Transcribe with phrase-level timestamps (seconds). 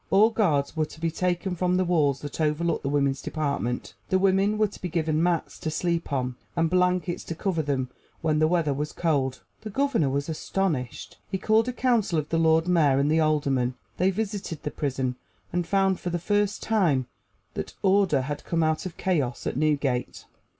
[0.09, 3.93] All guards were to be taken from the walls that overlooked the women's department.
[4.09, 7.87] The women were to be given mats to sleep on, and blankets to cover them
[8.21, 9.43] when the weather was cold.
[9.61, 11.19] The Governor was astonished!
[11.29, 13.75] He called a council of the Lord Mayor and the Aldermen.
[13.97, 15.17] They visited the prison,
[15.53, 17.05] and found for the first time
[17.53, 20.25] that order had come out of chaos at Newgate.